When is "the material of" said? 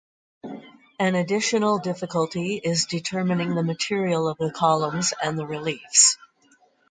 3.53-4.39